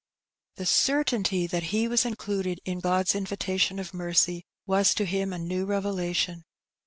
[0.55, 5.37] The certainty that he was included in God's invitation of mercy was to him a
[5.37, 6.43] new revelation.